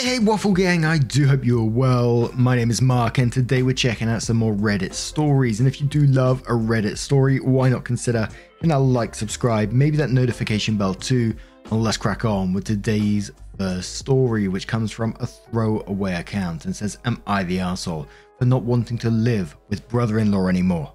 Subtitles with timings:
[0.00, 2.32] Hey, hey, Waffle Gang, I do hope you are well.
[2.32, 5.60] My name is Mark, and today we're checking out some more Reddit stories.
[5.60, 9.72] And if you do love a Reddit story, why not consider hitting that like, subscribe,
[9.72, 11.34] maybe that notification bell too?
[11.70, 16.74] And let's crack on with today's first story, which comes from a throwaway account and
[16.74, 18.08] says, Am I the asshole
[18.38, 20.90] for not wanting to live with brother in law anymore?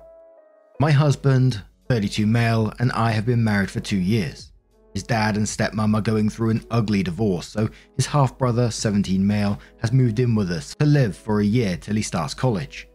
[0.79, 4.51] My husband, 32 male, and I have been married for two years.
[4.95, 9.27] His dad and stepmom are going through an ugly divorce, so his half brother, 17
[9.27, 12.87] male, has moved in with us to live for a year till he starts college.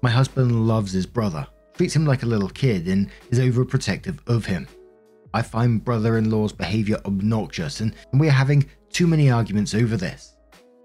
[0.00, 4.46] My husband loves his brother, treats him like a little kid, and is overprotective of
[4.46, 4.66] him.
[5.34, 9.98] I find brother in law's behaviour obnoxious, and we are having too many arguments over
[9.98, 10.38] this.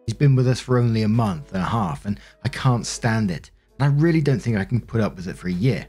[0.06, 3.32] He's been with us for only a month and a half, and I can't stand
[3.32, 5.88] it, and I really don't think I can put up with it for a year.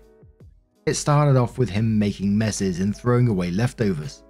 [0.86, 4.22] It started off with him making messes and throwing away leftovers.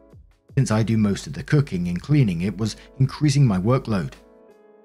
[0.56, 4.12] Since I do most of the cooking and cleaning, it was increasing my workload.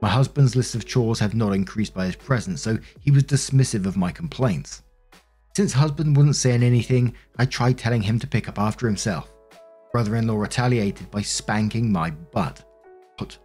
[0.01, 3.85] My husband's list of chores have not increased by his presence, so he was dismissive
[3.85, 4.83] of my complaints.
[5.55, 9.33] Since husband wasn't saying anything, I tried telling him to pick up after himself.
[9.91, 12.63] Brother in law retaliated by spanking my butt.
[13.17, 13.37] But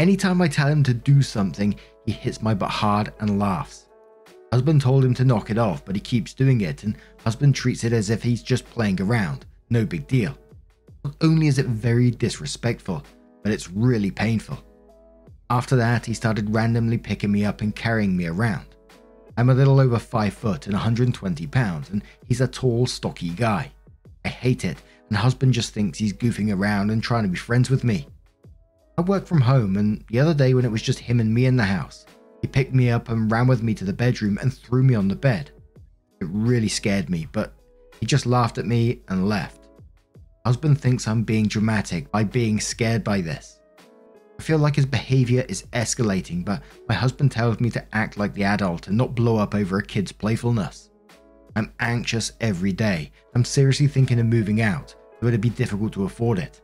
[0.00, 3.86] anytime I tell him to do something, he hits my butt hard and laughs.
[4.52, 7.84] Husband told him to knock it off, but he keeps doing it, and husband treats
[7.84, 9.46] it as if he's just playing around.
[9.70, 10.36] No big deal.
[11.04, 13.04] Not only is it very disrespectful,
[13.42, 14.58] but it's really painful.
[15.50, 18.64] After that, he started randomly picking me up and carrying me around.
[19.36, 23.70] I'm a little over 5 foot and 120 pounds, and he's a tall, stocky guy.
[24.24, 24.78] I hate it,
[25.08, 28.08] and husband just thinks he's goofing around and trying to be friends with me.
[28.96, 31.46] I work from home, and the other day when it was just him and me
[31.46, 32.06] in the house,
[32.40, 35.08] he picked me up and ran with me to the bedroom and threw me on
[35.08, 35.50] the bed.
[36.20, 37.52] It really scared me, but
[38.00, 39.63] he just laughed at me and left.
[40.46, 43.60] Husband thinks I'm being dramatic by being scared by this.
[44.38, 48.34] I feel like his behavior is escalating, but my husband tells me to act like
[48.34, 50.90] the adult and not blow up over a kid's playfulness.
[51.56, 53.10] I'm anxious every day.
[53.34, 56.60] I'm seriously thinking of moving out, though it'd be difficult to afford it.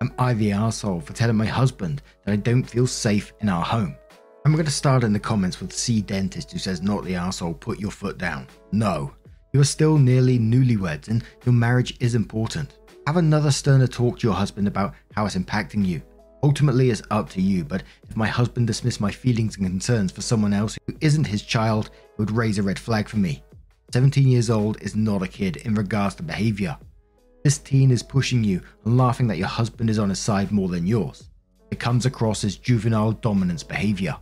[0.00, 3.62] Am I the asshole for telling my husband that I don't feel safe in our
[3.62, 3.96] home?
[4.46, 7.52] I'm going to start in the comments with C Dentist who says, Not the asshole,
[7.52, 8.46] put your foot down.
[8.72, 9.12] No.
[9.52, 12.78] You are still nearly newlyweds and your marriage is important.
[13.10, 16.00] Have another sterner talk to your husband about how it's impacting you.
[16.44, 20.22] Ultimately, it's up to you, but if my husband dismissed my feelings and concerns for
[20.22, 23.42] someone else who isn't his child, it would raise a red flag for me.
[23.92, 26.78] 17 years old is not a kid in regards to behavior.
[27.42, 30.68] This teen is pushing you and laughing that your husband is on his side more
[30.68, 31.30] than yours.
[31.72, 34.16] It comes across as juvenile dominance behavior.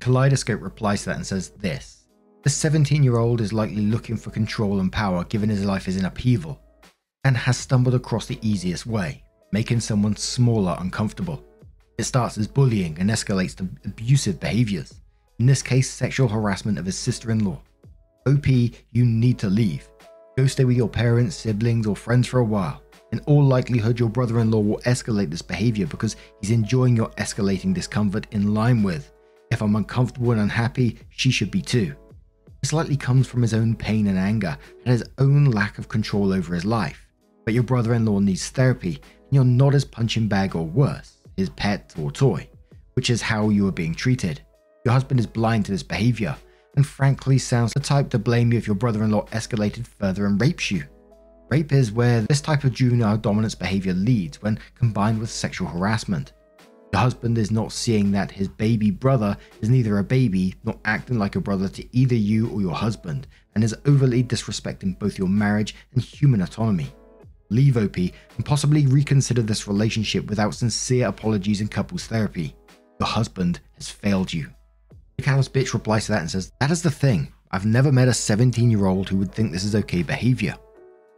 [0.00, 2.08] Kaleidoscope replies to that and says this
[2.42, 5.96] The 17 year old is likely looking for control and power given his life is
[5.96, 6.60] in upheaval
[7.28, 9.22] and has stumbled across the easiest way,
[9.52, 11.44] making someone smaller uncomfortable.
[11.98, 14.94] It starts as bullying and escalates to abusive behaviors,
[15.38, 17.60] in this case, sexual harassment of his sister in law.
[18.26, 19.86] OP, you need to leave.
[20.38, 22.82] Go stay with your parents, siblings, or friends for a while.
[23.12, 27.10] In all likelihood, your brother in law will escalate this behavior because he's enjoying your
[27.18, 29.12] escalating discomfort in line with,
[29.50, 31.94] if I'm uncomfortable and unhappy, she should be too.
[32.62, 34.56] This likely comes from his own pain and anger
[34.86, 37.07] and his own lack of control over his life
[37.48, 41.16] but your brother in law needs therapy, and you're not his punching bag or worse,
[41.38, 42.46] his pet or toy,
[42.92, 44.42] which is how you are being treated.
[44.84, 46.36] Your husband is blind to this behavior,
[46.76, 50.26] and frankly sounds the type to blame you if your brother in law escalated further
[50.26, 50.84] and rapes you.
[51.48, 56.34] Rape is where this type of juvenile dominance behavior leads when combined with sexual harassment.
[56.92, 61.18] Your husband is not seeing that his baby brother is neither a baby nor acting
[61.18, 65.28] like a brother to either you or your husband, and is overly disrespecting both your
[65.28, 66.92] marriage and human autonomy
[67.50, 72.54] leave OP, and possibly reconsider this relationship without sincere apologies and couples therapy.
[73.00, 74.48] Your husband has failed you.
[75.16, 77.32] The callous bitch replies to that and says, That is the thing.
[77.50, 80.54] I've never met a 17 year old who would think this is okay behavior.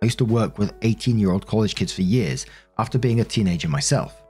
[0.03, 2.47] I used to work with 18 year old college kids for years
[2.79, 4.23] after being a teenager myself.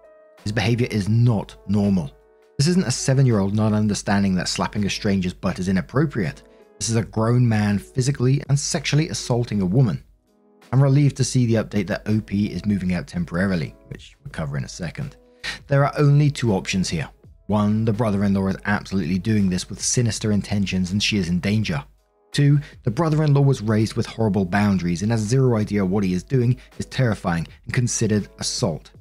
[0.43, 2.11] His behavior is not normal.
[2.58, 6.43] This isn't a 7 year old not understanding that slapping a stranger's butt is inappropriate.
[6.79, 10.02] This is a grown man physically and sexually assaulting a woman.
[10.73, 14.57] I'm relieved to see the update that OP is moving out temporarily, which we'll cover
[14.57, 15.17] in a second.
[15.67, 17.09] There are only two options here.
[17.47, 21.29] One, the brother in law is absolutely doing this with sinister intentions and she is
[21.29, 21.83] in danger.
[22.31, 26.05] Two, the brother in law was raised with horrible boundaries and has zero idea what
[26.05, 28.93] he is doing is terrifying and considered assault.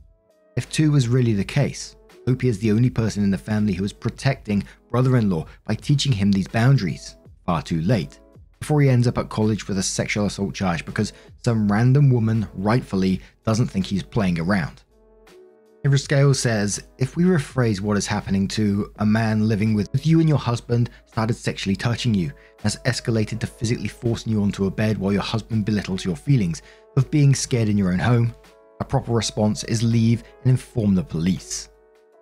[0.56, 1.95] If two is really the case,
[2.25, 5.75] Opie is the only person in the family who is protecting brother in law by
[5.75, 7.18] teaching him these boundaries.
[7.45, 8.19] Far too late.
[8.59, 11.13] Before he ends up at college with a sexual assault charge because
[11.44, 14.83] some random woman rightfully doesn't think he's playing around.
[15.95, 20.27] Scale says, if we rephrase what is happening to a man living with you and
[20.27, 24.97] your husband started sexually touching you, has escalated to physically forcing you onto a bed
[24.97, 26.61] while your husband belittles your feelings
[26.97, 28.35] of being scared in your own home,
[28.81, 31.69] a proper response is leave and inform the police.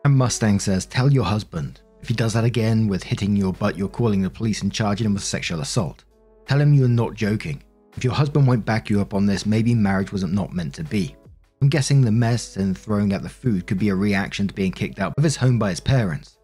[0.06, 1.81] And Mustang says, tell your husband.
[2.01, 5.06] If he does that again with hitting your butt, you're calling the police and charging
[5.06, 6.06] him with sexual assault.
[6.48, 7.62] Tell him you're not joking.
[7.98, 10.84] If your husband won't back you up on this, maybe marriage wasn't not meant to
[10.84, 11.16] be.
[11.62, 14.72] I'm guessing the mess and throwing out the food could be a reaction to being
[14.72, 16.38] kicked out of his home by his parents.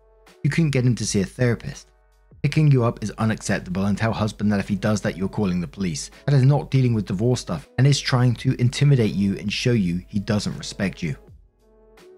[0.43, 1.89] You couldn't get him to see a therapist.
[2.41, 5.61] Picking you up is unacceptable and tell husband that if he does that you're calling
[5.61, 6.11] the police.
[6.25, 9.71] That is not dealing with divorce stuff and is trying to intimidate you and show
[9.71, 11.15] you he doesn't respect you.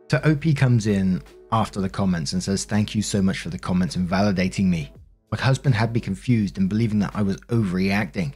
[0.10, 1.22] So OP comes in
[1.52, 4.92] after the comments and says thank you so much for the comments and validating me.
[5.31, 8.33] My husband had me confused and believing that I was overreacting.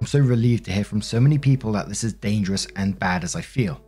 [0.00, 3.22] I'm so relieved to hear from so many people that this is dangerous and bad
[3.22, 3.80] as I feel.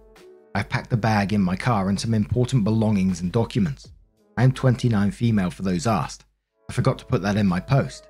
[0.55, 3.89] I've packed the bag in my car and some important belongings and documents.
[4.37, 6.25] I am 29 female for those asked.
[6.69, 8.09] I forgot to put that in my post.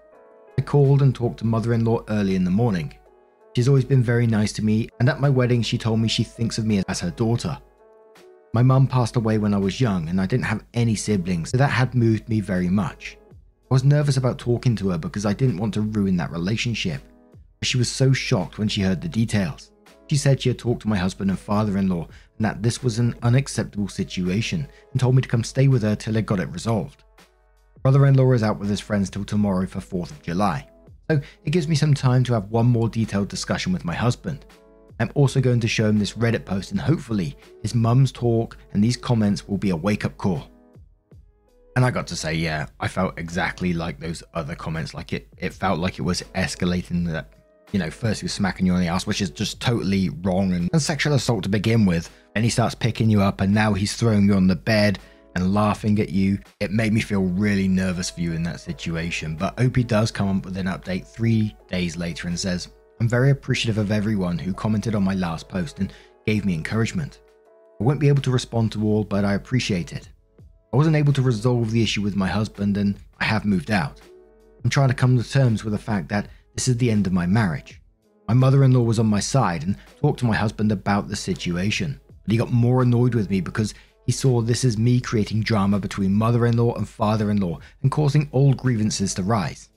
[0.58, 2.94] I called and talked to mother in law early in the morning.
[3.56, 6.24] She's always been very nice to me, and at my wedding, she told me she
[6.24, 7.56] thinks of me as her daughter.
[8.52, 11.56] My mum passed away when I was young, and I didn't have any siblings, so
[11.56, 13.16] that had moved me very much.
[13.70, 17.02] I was nervous about talking to her because I didn't want to ruin that relationship.
[17.60, 19.70] But she was so shocked when she heard the details.
[20.10, 22.06] She said she had talked to my husband and father in law
[22.36, 25.96] and that this was an unacceptable situation and told me to come stay with her
[25.96, 27.04] till I got it resolved.
[27.82, 30.68] Brother in law is out with his friends till tomorrow for 4th of July,
[31.10, 34.44] so it gives me some time to have one more detailed discussion with my husband.
[35.00, 38.84] I'm also going to show him this Reddit post and hopefully his mum's talk and
[38.84, 40.50] these comments will be a wake up call.
[41.76, 44.94] And I got to say, yeah, I felt exactly like those other comments.
[44.94, 47.34] Like it, it felt like it was escalating that
[47.74, 50.52] you know, first he was smacking you on the ass, which is just totally wrong
[50.52, 52.08] and, and sexual assault to begin with.
[52.36, 55.00] And he starts picking you up, and now he's throwing you on the bed
[55.34, 56.38] and laughing at you.
[56.60, 59.34] It made me feel really nervous for you in that situation.
[59.34, 62.68] But Opie does come up with an update three days later and says,
[63.00, 65.92] I'm very appreciative of everyone who commented on my last post and
[66.26, 67.22] gave me encouragement.
[67.80, 70.08] I won't be able to respond to all, but I appreciate it.
[70.74, 74.00] I wasn't able to resolve the issue with my husband, and I have moved out.
[74.64, 76.26] I'm trying to come to terms with the fact that
[76.56, 77.80] this is the end of my marriage.
[78.26, 81.14] My mother in law was on my side and talked to my husband about the
[81.14, 83.72] situation, but he got more annoyed with me because
[84.04, 87.60] he saw this as me creating drama between mother in law and father in law
[87.82, 89.68] and causing old grievances to rise.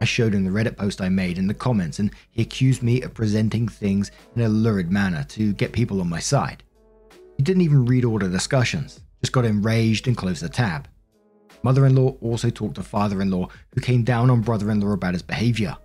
[0.00, 3.02] I showed him the Reddit post I made in the comments, and he accused me
[3.02, 6.64] of presenting things in a lurid manner to get people on my side.
[7.36, 10.88] He didn't even read all the discussions, just got enraged and closed the tab.
[11.62, 14.80] Mother in law also talked to father in law, who came down on brother in
[14.80, 15.76] law about his behaviour.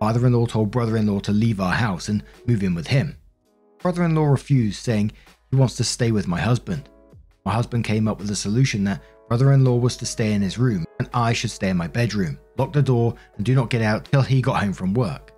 [0.00, 2.88] Father in law told brother in law to leave our house and move in with
[2.88, 3.16] him.
[3.78, 5.12] Brother in law refused, saying
[5.50, 6.88] he wants to stay with my husband.
[7.44, 10.42] My husband came up with a solution that brother in law was to stay in
[10.42, 13.70] his room and I should stay in my bedroom, lock the door, and do not
[13.70, 15.32] get out till he got home from work.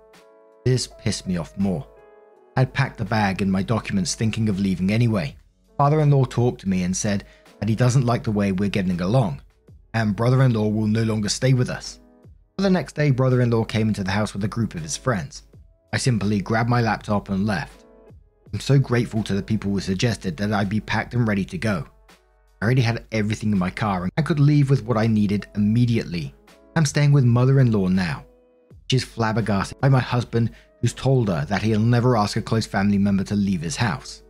[0.65, 1.87] This pissed me off more.
[2.55, 5.35] I'd packed the bag and my documents thinking of leaving anyway.
[5.77, 7.23] Father in law talked to me and said
[7.59, 9.41] that he doesn't like the way we're getting along,
[9.93, 11.99] and brother in law will no longer stay with us.
[12.57, 14.97] The next day, brother in law came into the house with a group of his
[14.97, 15.43] friends.
[15.93, 17.85] I simply grabbed my laptop and left.
[18.51, 21.57] I'm so grateful to the people who suggested that I be packed and ready to
[21.57, 21.85] go.
[22.61, 25.47] I already had everything in my car and I could leave with what I needed
[25.55, 26.33] immediately.
[26.75, 28.25] I'm staying with mother in law now.
[28.89, 32.97] She's flabbergasted by my husband, who's told her that he'll never ask a close family
[32.97, 34.23] member to leave his house.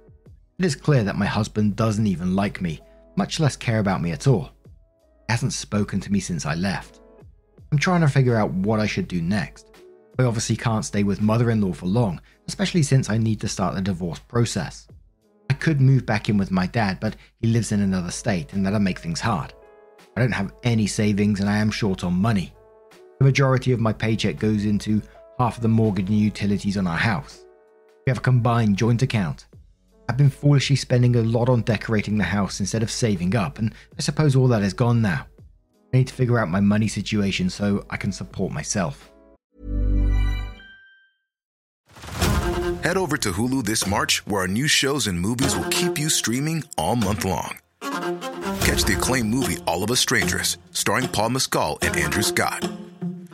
[0.59, 2.79] It is clear that my husband doesn't even like me,
[3.15, 4.49] much less care about me at all.
[4.65, 4.71] He
[5.33, 6.99] hasn't spoken to me since I left.
[7.71, 9.69] I'm trying to figure out what I should do next.
[10.17, 13.47] I obviously can't stay with mother in law for long, especially since I need to
[13.47, 14.87] start the divorce process.
[15.47, 18.65] I could move back in with my dad, but he lives in another state and
[18.65, 19.53] that'll make things hard.
[20.15, 22.51] I don't have any savings and I am short on money.
[23.19, 25.03] The majority of my paycheck goes into
[25.37, 27.45] half of the mortgage and utilities on our house.
[28.07, 29.45] We have a combined joint account.
[30.09, 33.73] I've been foolishly spending a lot on decorating the house instead of saving up, and
[33.97, 35.27] I suppose all that is gone now.
[35.93, 39.11] I need to figure out my money situation so I can support myself.
[42.83, 46.09] Head over to Hulu this March, where our new shows and movies will keep you
[46.09, 47.57] streaming all month long.
[47.81, 52.69] Catch the acclaimed movie All of Us Strangers, starring Paul Mescal and Andrew Scott.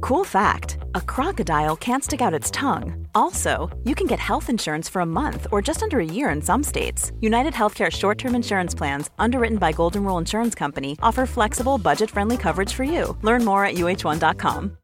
[0.00, 3.06] Cool fact a crocodile can't stick out its tongue.
[3.14, 6.42] Also, you can get health insurance for a month or just under a year in
[6.42, 7.12] some states.
[7.20, 12.10] United Healthcare short term insurance plans, underwritten by Golden Rule Insurance Company, offer flexible, budget
[12.10, 13.16] friendly coverage for you.
[13.22, 14.76] Learn more at uh1.com.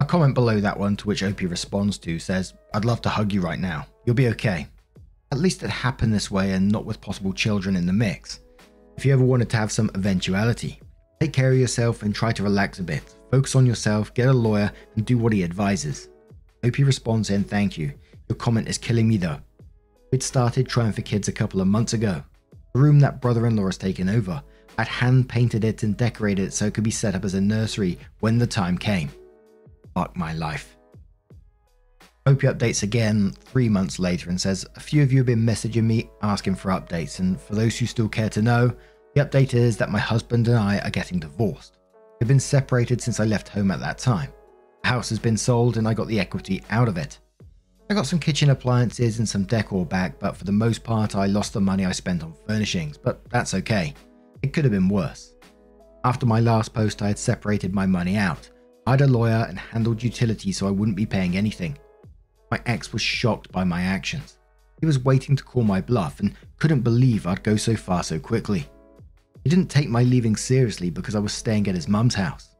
[0.00, 3.32] A comment below that one to which Opie responds to says, I'd love to hug
[3.32, 3.86] you right now.
[4.04, 4.66] You'll be okay.
[5.32, 8.40] At least it happened this way and not with possible children in the mix.
[8.96, 10.78] If you ever wanted to have some eventuality,
[11.24, 13.02] take care of yourself and try to relax a bit.
[13.30, 16.10] Focus on yourself, get a lawyer, and do what he advises.
[16.62, 17.94] Opie responds and Thank you.
[18.28, 19.38] Your comment is killing me though.
[20.12, 22.22] We'd started trying for kids a couple of months ago.
[22.74, 24.42] The room that brother in law has taken over,
[24.76, 27.40] I'd hand painted it and decorated it so it could be set up as a
[27.40, 29.10] nursery when the time came.
[29.94, 30.76] Fuck my life.
[32.26, 35.84] Opie updates again three months later and says, A few of you have been messaging
[35.84, 38.74] me asking for updates, and for those who still care to know,
[39.14, 41.78] the update is that my husband and I are getting divorced.
[42.20, 44.32] We've been separated since I left home at that time.
[44.82, 47.18] The house has been sold and I got the equity out of it.
[47.88, 51.26] I got some kitchen appliances and some decor back, but for the most part, I
[51.26, 53.94] lost the money I spent on furnishings, but that's okay.
[54.42, 55.34] It could have been worse.
[56.04, 58.50] After my last post, I had separated my money out,
[58.86, 61.78] hired a lawyer, and handled utilities so I wouldn't be paying anything.
[62.50, 64.38] My ex was shocked by my actions.
[64.80, 68.18] He was waiting to call my bluff and couldn't believe I'd go so far so
[68.18, 68.66] quickly.
[69.44, 72.56] He didn't take my leaving seriously because I was staying at his mum's house.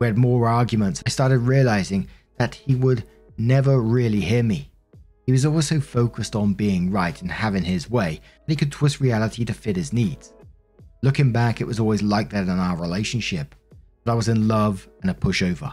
[0.00, 1.02] We had more arguments.
[1.06, 3.04] I started realizing that he would
[3.36, 4.72] never really hear me.
[5.26, 8.72] He was always so focused on being right and having his way that he could
[8.72, 10.32] twist reality to fit his needs.
[11.02, 13.54] Looking back, it was always like that in our relationship,
[14.04, 15.72] but I was in love and a pushover.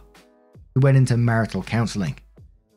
[0.76, 2.18] We went into marital counseling.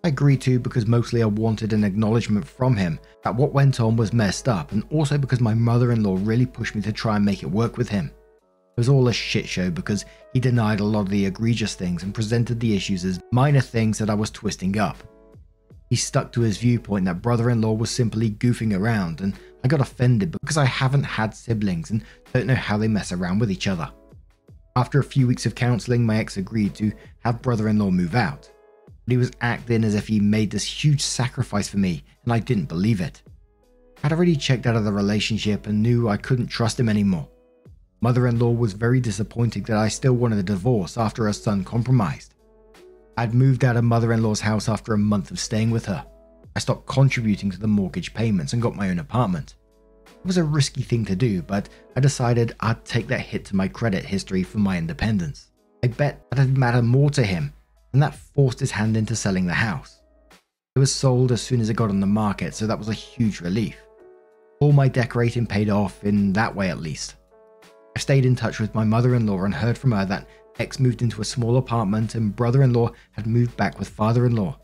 [0.04, 3.96] I agreed to because mostly I wanted an acknowledgement from him that what went on
[3.96, 7.16] was messed up, and also because my mother in law really pushed me to try
[7.16, 8.10] and make it work with him.
[8.42, 12.02] It was all a shit show because he denied a lot of the egregious things
[12.02, 14.98] and presented the issues as minor things that I was twisting up.
[15.88, 19.32] He stuck to his viewpoint that brother in law was simply goofing around, and
[19.64, 23.38] I got offended because I haven't had siblings and don't know how they mess around
[23.38, 23.90] with each other.
[24.76, 28.14] After a few weeks of counseling, my ex agreed to have brother in law move
[28.14, 28.50] out
[29.04, 32.38] but he was acting as if he made this huge sacrifice for me, and I
[32.38, 33.22] didn't believe it.
[34.02, 37.28] I'd already checked out of the relationship and knew I couldn't trust him anymore.
[38.00, 41.64] Mother in law was very disappointed that I still wanted a divorce after her son
[41.64, 42.34] compromised.
[43.16, 46.04] I'd moved out of mother in law's house after a month of staying with her.
[46.56, 49.54] I stopped contributing to the mortgage payments and got my own apartment.
[50.06, 53.56] It was a risky thing to do, but I decided I'd take that hit to
[53.56, 55.50] my credit history for my independence.
[55.82, 57.52] I bet that it'd matter more to him
[57.94, 60.00] and that forced his hand into selling the house.
[60.74, 62.92] It was sold as soon as it got on the market, so that was a
[62.92, 63.76] huge relief.
[64.60, 67.14] All my decorating paid off, in that way at least.
[67.96, 70.26] I stayed in touch with my mother in law and heard from her that
[70.58, 74.26] ex moved into a small apartment and brother in law had moved back with father
[74.26, 74.58] in law.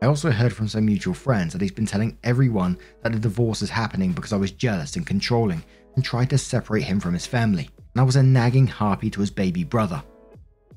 [0.00, 3.62] I also heard from some mutual friends that he's been telling everyone that a divorce
[3.62, 5.64] is happening because I was jealous and controlling
[5.96, 9.20] and tried to separate him from his family, and I was a nagging harpy to
[9.20, 10.02] his baby brother.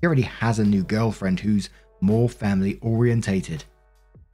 [0.02, 1.70] He already has a new girlfriend who's
[2.03, 3.63] more family orientated.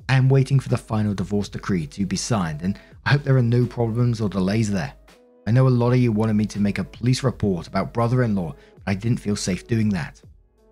[0.10, 3.38] I am waiting for the final divorce decree to be signed, and I hope there
[3.38, 4.94] are no problems or delays there.
[5.46, 8.24] I know a lot of you wanted me to make a police report about brother
[8.24, 10.20] in law, but I didn't feel safe doing that.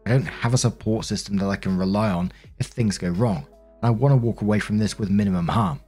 [0.08, 3.46] I don't have a support system that I can rely on if things go wrong,
[3.82, 5.80] and I want to walk away from this with minimum harm.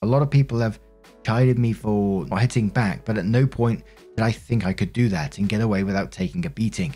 [0.00, 0.80] A lot of people have
[1.26, 3.84] chided me for not hitting back, but at no point
[4.16, 6.94] did I think I could do that and get away without taking a beating.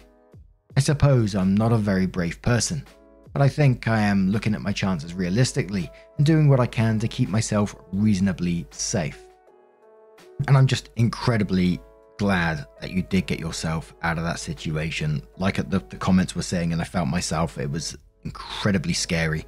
[0.75, 2.87] I suppose I'm not a very brave person
[3.33, 6.99] but I think I am looking at my chances realistically and doing what I can
[6.99, 9.19] to keep myself reasonably safe.
[10.49, 11.81] And I'm just incredibly
[12.19, 15.23] glad that you did get yourself out of that situation.
[15.39, 19.47] Like the, the comments were saying, and I felt myself, it was incredibly scary.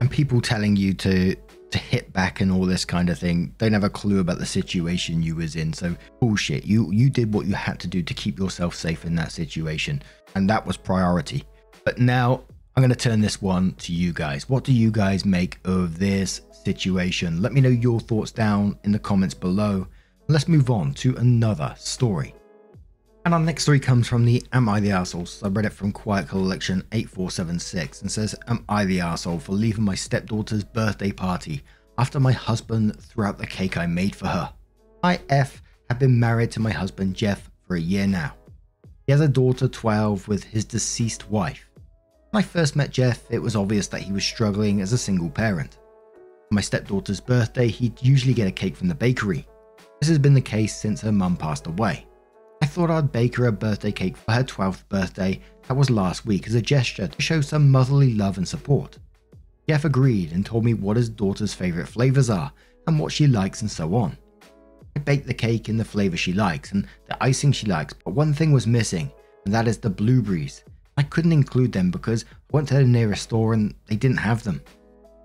[0.00, 1.36] And people telling you to
[1.70, 4.44] to hit back and all this kind of thing don't have a clue about the
[4.44, 8.12] situation you was in so bullshit you you did what you had to do to
[8.12, 10.02] keep yourself safe in that situation
[10.34, 11.42] and that was priority
[11.82, 12.42] but now
[12.74, 14.48] I'm going to turn this one to you guys.
[14.48, 17.42] What do you guys make of this situation?
[17.42, 19.86] Let me know your thoughts down in the comments below.
[20.28, 22.34] Let's move on to another story.
[23.26, 26.82] And our next story comes from the Am I the Arsehole subreddit from Quiet Collection
[26.92, 31.62] 8476 and says, Am I the asshole for leaving my stepdaughter's birthday party
[31.98, 34.50] after my husband threw out the cake I made for her?
[35.02, 38.32] I F have been married to my husband Jeff for a year now.
[39.06, 41.68] He has a daughter 12 with his deceased wife.
[42.32, 45.28] When I first met Jeff, it was obvious that he was struggling as a single
[45.28, 45.74] parent.
[46.48, 49.46] For my stepdaughter's birthday, he'd usually get a cake from the bakery.
[50.00, 52.06] This has been the case since her mum passed away.
[52.62, 56.24] I thought I'd bake her a birthday cake for her 12th birthday, that was last
[56.24, 58.96] week, as a gesture to show some motherly love and support.
[59.68, 62.50] Jeff agreed and told me what his daughter's favourite flavours are
[62.86, 64.16] and what she likes and so on.
[64.96, 68.14] I baked the cake in the flavour she likes and the icing she likes, but
[68.14, 69.12] one thing was missing,
[69.44, 70.64] and that is the blueberries.
[70.96, 74.42] I couldn't include them because I went to the nearest store and they didn't have
[74.44, 74.62] them.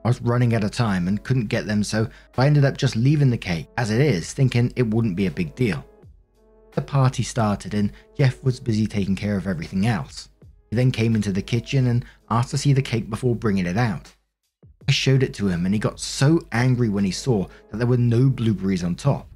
[0.06, 2.08] I was running out of time and couldn't get them, so
[2.38, 5.32] I ended up just leaving the cake as it is, thinking it wouldn't be a
[5.32, 5.86] big deal.
[6.74, 10.30] The party started and Jeff was busy taking care of everything else.
[10.70, 13.78] He then came into the kitchen and asked to see the cake before bringing it
[13.78, 14.14] out.
[14.88, 17.88] I showed it to him and he got so angry when he saw that there
[17.88, 19.28] were no blueberries on top.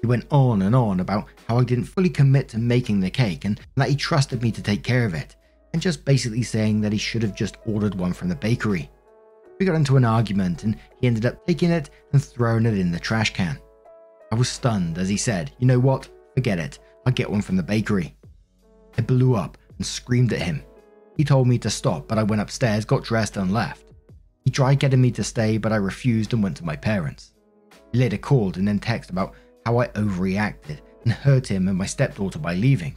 [0.00, 3.44] He went on and on about how I didn't fully commit to making the cake
[3.44, 5.36] and that he trusted me to take care of it,
[5.72, 8.90] and just basically saying that he should have just ordered one from the bakery.
[9.58, 12.90] We got into an argument and he ended up taking it and throwing it in
[12.90, 13.58] the trash can.
[14.30, 16.08] I was stunned as he said, You know what?
[16.34, 18.14] Forget it, I'll get one from the bakery.
[18.96, 20.62] I blew up and screamed at him.
[21.16, 23.92] He told me to stop, but I went upstairs, got dressed, and left.
[24.44, 27.34] He tried getting me to stay, but I refused and went to my parents.
[27.92, 29.34] He later called and then texted about
[29.66, 32.96] how I overreacted and hurt him and my stepdaughter by leaving.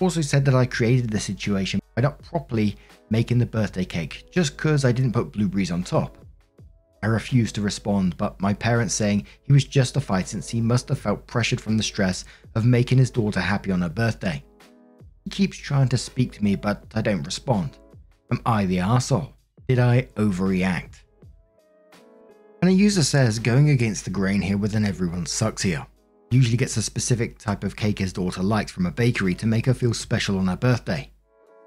[0.00, 2.76] Also said that I created the situation by not properly
[3.10, 6.16] making the birthday cake just because I didn't put blueberries on top.
[7.02, 11.00] I refused to respond, but my parents saying he was justified since he must have
[11.00, 12.24] felt pressured from the stress
[12.54, 14.44] of making his daughter happy on her birthday.
[15.24, 17.78] He keeps trying to speak to me, but I don't respond.
[18.30, 19.34] Am I the asshole?
[19.66, 21.00] Did I overreact?
[22.62, 25.84] And a user says going against the grain here with an everyone sucks here.
[26.30, 29.66] Usually gets a specific type of cake his daughter likes from a bakery to make
[29.66, 31.10] her feel special on her birthday.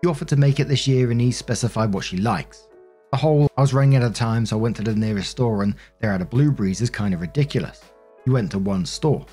[0.02, 2.68] He offered to make it this year and he specified what she likes.
[3.12, 5.62] The whole I was running out of time so I went to the nearest store
[5.62, 7.82] and they're out of blueberries is kind of ridiculous.
[8.26, 9.26] You went to one store.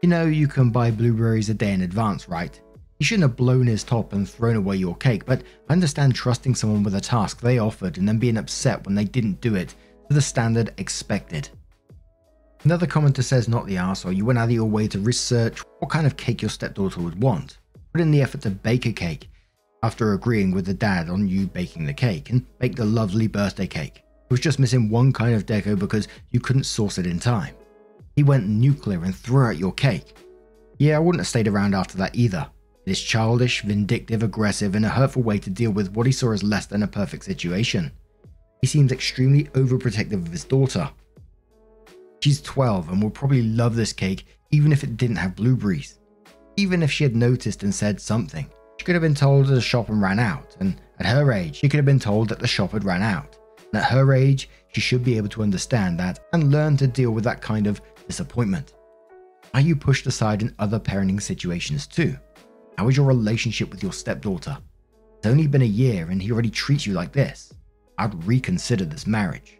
[0.00, 2.58] You know you can buy blueberries a day in advance, right?
[2.98, 6.54] He shouldn't have blown his top and thrown away your cake, but I understand trusting
[6.54, 9.74] someone with a task they offered and then being upset when they didn't do it
[10.08, 11.50] to the standard expected.
[12.64, 15.90] Another commenter says, not the arsehole, you went out of your way to research what
[15.90, 17.58] kind of cake your stepdaughter would want.
[17.92, 19.28] Put in the effort to bake a cake
[19.86, 23.68] after agreeing with the dad on you baking the cake and baked a lovely birthday
[23.68, 23.98] cake.
[23.98, 27.54] It was just missing one kind of deco because you couldn't source it in time.
[28.16, 30.16] He went nuclear and threw out your cake.
[30.80, 32.50] Yeah, I wouldn't have stayed around after that either.
[32.84, 36.32] It is childish, vindictive, aggressive, and a hurtful way to deal with what he saw
[36.32, 37.92] as less than a perfect situation.
[38.62, 40.90] He seems extremely overprotective of his daughter.
[42.24, 46.00] She's 12 and will probably love this cake even if it didn't have blueberries.
[46.56, 48.50] Even if she had noticed and said something.
[48.86, 51.68] Could have been told at the shop and ran out, and at her age, she
[51.68, 53.36] could have been told that the shop had ran out.
[53.72, 57.10] And at her age, she should be able to understand that and learn to deal
[57.10, 58.74] with that kind of disappointment.
[59.54, 62.16] Are you pushed aside in other parenting situations too?
[62.78, 64.56] How is your relationship with your stepdaughter?
[65.18, 67.52] It's only been a year and he already treats you like this.
[67.98, 69.58] I'd reconsider this marriage.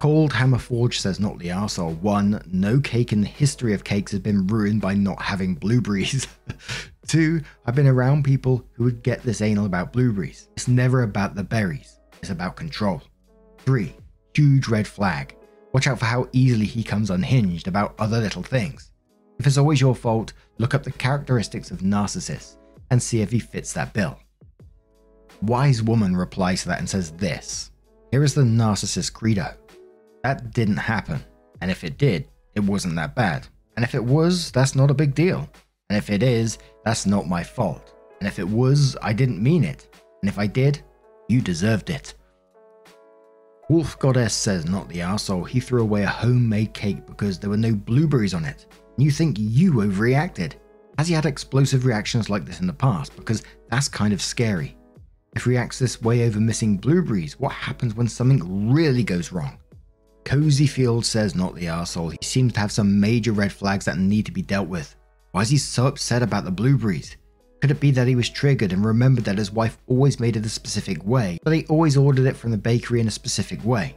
[0.00, 1.98] Cold Hammer Forge says not the arsehole.
[1.98, 6.28] One, no cake in the history of cakes has been ruined by not having blueberries.
[7.06, 10.48] Two, I've been around people who would get this anal about blueberries.
[10.56, 13.02] It's never about the berries, it's about control.
[13.58, 13.94] Three,
[14.34, 15.36] huge red flag.
[15.72, 18.92] Watch out for how easily he comes unhinged about other little things.
[19.38, 22.56] If it's always your fault, look up the characteristics of narcissists
[22.90, 24.18] and see if he fits that bill.
[25.42, 27.70] Wise Woman replies to that and says this
[28.10, 29.52] Here is the narcissist credo.
[30.22, 31.22] That didn't happen.
[31.60, 33.46] And if it did, it wasn't that bad.
[33.76, 35.48] And if it was, that's not a big deal.
[35.90, 37.94] And if it is, that's not my fault.
[38.20, 39.88] And if it was, I didn't mean it.
[40.22, 40.82] And if I did,
[41.28, 42.14] you deserved it.
[43.70, 47.56] Wolf Goddess says, not the arsehole, he threw away a homemade cake because there were
[47.56, 48.66] no blueberries on it.
[48.96, 50.52] And you think you overreacted.
[50.98, 53.16] Has he had explosive reactions like this in the past?
[53.16, 54.76] Because that's kind of scary.
[55.34, 59.58] If he reacts this way over missing blueberries, what happens when something really goes wrong?
[60.24, 63.98] Cozy Field says, not the arsehole, he seems to have some major red flags that
[63.98, 64.94] need to be dealt with.
[65.34, 67.16] Why is he so upset about the blueberries?
[67.60, 70.46] Could it be that he was triggered and remembered that his wife always made it
[70.46, 73.96] a specific way, but he always ordered it from the bakery in a specific way?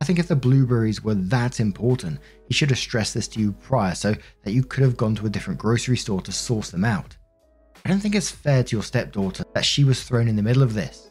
[0.00, 3.52] I think if the blueberries were that important, he should have stressed this to you
[3.52, 6.86] prior so that you could have gone to a different grocery store to source them
[6.86, 7.18] out.
[7.84, 10.62] I don't think it's fair to your stepdaughter that she was thrown in the middle
[10.62, 11.10] of this.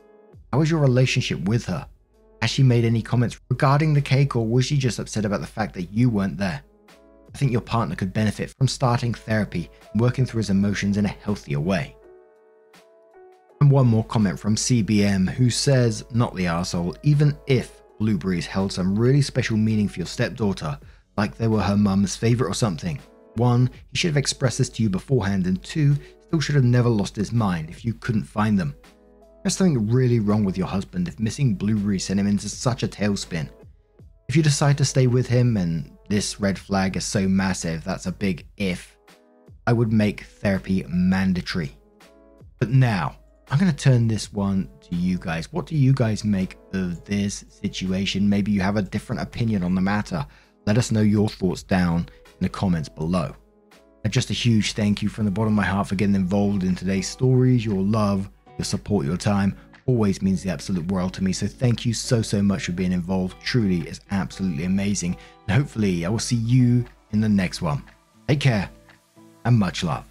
[0.52, 1.88] How was your relationship with her?
[2.42, 5.46] Has she made any comments regarding the cake, or was she just upset about the
[5.46, 6.64] fact that you weren't there?
[7.34, 11.06] I think your partner could benefit from starting therapy and working through his emotions in
[11.06, 11.96] a healthier way.
[13.62, 18.74] And one more comment from CBM who says, not the asshole, even if blueberries held
[18.74, 20.80] some really special meaning for your stepdaughter,
[21.16, 23.00] like they were her mum's favourite or something.
[23.36, 26.90] One, he should have expressed this to you beforehand, and two, still should have never
[26.90, 28.76] lost his mind if you couldn't find them.
[29.44, 32.88] There's something really wrong with your husband if missing blueberries sent him into such a
[32.88, 33.50] tailspin.
[34.28, 38.06] If you decide to stay with him and this red flag is so massive, that's
[38.06, 38.98] a big if,
[39.66, 41.72] I would make therapy mandatory.
[42.60, 43.16] But now,
[43.50, 45.54] I'm going to turn this one to you guys.
[45.54, 48.28] What do you guys make of this situation?
[48.28, 50.26] Maybe you have a different opinion on the matter.
[50.66, 53.34] Let us know your thoughts down in the comments below.
[54.04, 56.64] And just a huge thank you from the bottom of my heart for getting involved
[56.64, 57.66] in today's stories.
[57.66, 61.34] Your love, your support, your time always means the absolute world to me.
[61.34, 63.42] So thank you so, so much for being involved.
[63.44, 65.18] Truly is absolutely amazing.
[65.48, 67.84] And hopefully, I will see you in the next one.
[68.28, 68.70] Take care
[69.46, 70.11] and much love.